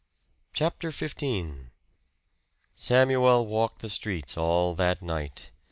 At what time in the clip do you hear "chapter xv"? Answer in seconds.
0.53-1.61